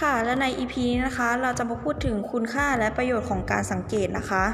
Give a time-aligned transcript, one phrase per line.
[0.00, 4.44] ค่ะ และใน EP นี้นะคะ เราจะมาพูดถึงคุณค่าและประโยชน์ของการสังเกตนะคะ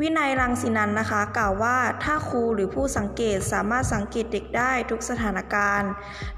[0.00, 5.90] วินัยรังสินันนะคะ กล่าวว่าถ้าครูหรือผู้สังเกตสามารถสังเกตเด็กได้ทุกสถานการณ์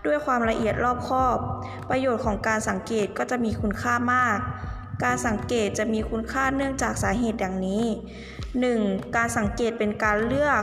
[0.07, 1.37] ด้วยความละเอียดรอบคอบ
[1.91, 4.39] ประโยชน์ของการสังเกตก็จะมีคุณค่ามาก
[5.05, 7.85] การสังเกตจะมีคุณค่าเนื่องจากสาเหตุดังนี้
[8.51, 9.17] 1.
[9.17, 10.63] การสังเกตเป็นการเลือก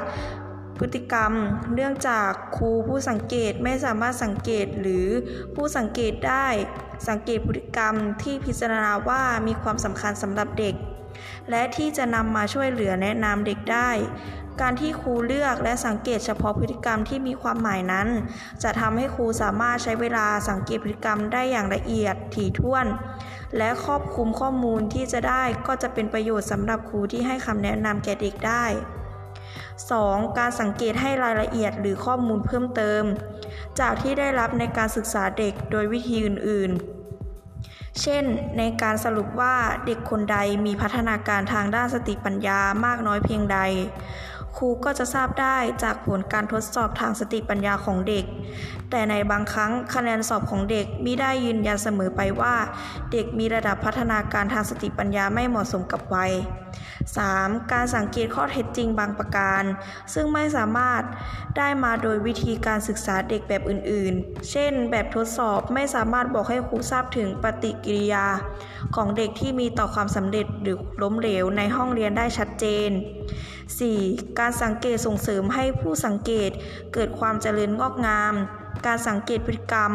[0.79, 1.31] พฤติกรรม
[1.73, 5.07] เนื่องจากครูผู้สังเกตไม่สามารถสังเกตหรือ
[5.55, 6.47] ผู้สังเกตได้
[7.09, 10.75] สังเกตพฤติกรรมที่พิจารณาว่ามีความสำคัญสำหรับเด็ก
[11.49, 13.89] และที่จะนำมาช่วยเหลือแนะนำเด็กได้
[14.61, 18.07] การที่ครูเลือกและสังเกตเฉพาะพฤติกรรมที่มีความหมายนั้น
[18.63, 22.85] จะทำให้ครูสามารถใช้เวลาสังเกตพฤติกรรมได้อย่างละเอียดถี่ถ้วน
[23.57, 28.65] และครอบคลุมข้อมูลที่จะได้ก็จะเป็นประโยชน์สำหรับครูที่ให้คำแนะนำแก่เด็กได้
[29.85, 30.37] 2.
[30.37, 33.03] การสังเกตให้รายละเอียดหรือข้อมูลเพิ่มเติม
[33.79, 38.23] จากที่ได้รับในการศึกษาเด็กโดยวิธีอื่น ๆ เช่น
[38.57, 43.59] ในการสรุปว่าเด็กคนใดมีพัฒนาการทางด้านสติปัญญามากน้อยเพียงใด
[44.57, 48.25] ครูก็จะทราบได้จากผลการทดสอบทางสติปัญญาของเด็ก
[48.89, 52.55] แต่ในบางครั้งคะแนนสอบของเด็กมิได้ยืนยันเสมอไปว่า
[53.11, 56.31] เด็กมีระดับพัฒนาการทางสติปัญญาไม่เหมาะสมกับวัย
[57.01, 57.71] 3.
[57.71, 59.63] การสังเกตข้อเท็จจริงบางประการ
[60.13, 61.03] ซึ่งไม่สามารถ
[61.57, 68.25] ได้มาโดยวิธีการศึกษาเด็กแบบอื่นๆ เช่น แบบทดสอบไม่สามารถบอกให้ครูทราบถึงปฏิกิริยา
[68.95, 72.91] ของเด็กที่มีต่อความสำเร็จหรือล้มเหลวในห้องเรียนได้ชัดเจน
[73.75, 74.39] 4.
[74.39, 76.49] การสังเกตส่งเสริมให้ผู้สังเกต
[76.93, 78.33] เกิดความเจริญงอกงาม
[78.85, 79.91] การสังเกตพฤติกรรม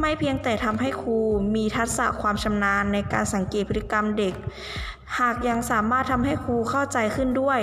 [0.00, 1.18] ไม่เพียงแต่ทำให้ครู
[1.54, 4.34] มีทักษะความชำนาญในการสังเกตพฤติกรรมเด็ก
[5.20, 7.60] หากยังสามารถทำให้ครูเข้าใจขึ้นด้วย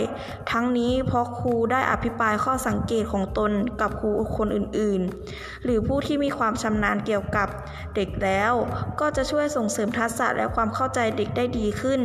[0.51, 3.51] ทั้งนี้เพราะครูได้อภิปรายข้อสังเกตของตน
[3.81, 7.47] กับครูคนอื่นๆ หรือผู้ที่มีความชำนาญเกี่ยวกับ
[7.95, 8.53] เด็กแล้ว
[8.99, 12.01] ก็จะช่วยส่งเสริมทักษะและความเข้าใจเด็กได้ดีขึ้น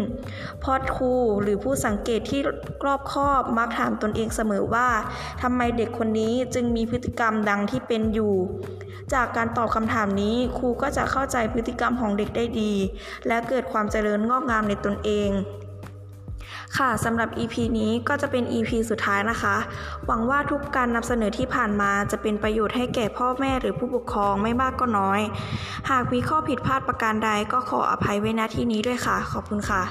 [0.60, 1.12] เพราะครู
[1.42, 2.40] หรือผู้สังเกตที่
[2.86, 4.88] รอบคอบมักถามตนเองเสมอว่า
[5.42, 8.36] ทำไมเด็กคนนี้จึงมีพฤติกรรมดังที่เป็นอยู่
[9.14, 12.72] จากการตอบคำถามนี้ครูก็จะเข้าใจพฤติกรรมของเด็กได้ดี
[13.26, 15.23] และเกิดความเจริญงอกงามในตนเอง
[16.78, 19.56] ค่ะสำหรับ EP นี้ก็จะเป็น EP สุดท้ายนะคะ
[20.06, 25.20] หวังว่าทุกการนำเสนอที่ผ่านมาจะเป็นประโยชน์ให้แก่พ่อแม่หรือผู้ปกครองไม่มากก็น้อย
[25.90, 29.82] หากมีข้อผิดพลาดประการใดก็ขออภัยไว้ณที่นี้ด้วยค่ะ ขอบคุณค่ะ